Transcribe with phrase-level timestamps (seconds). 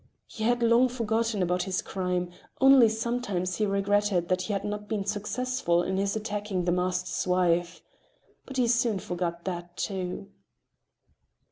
[0.25, 4.87] He had long forgotten about his crime, only sometimes he regretted that he had not
[4.89, 7.83] been successful in attacking his master's wife.
[8.47, 10.31] But he soon forgot that, too.